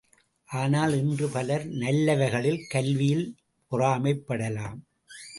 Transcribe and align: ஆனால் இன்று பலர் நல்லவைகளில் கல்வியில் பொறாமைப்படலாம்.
ஆனால் 0.49 0.93
இன்று 0.93 1.27
பலர் 1.29 1.65
நல்லவைகளில் 1.73 2.65
கல்வியில் 2.67 3.35
பொறாமைப்படலாம். 3.71 4.79